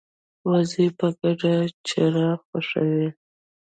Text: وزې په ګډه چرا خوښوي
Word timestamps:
وزې 0.49 0.85
په 0.97 1.07
ګډه 1.19 1.53
چرا 1.87 2.27
خوښوي 2.43 3.07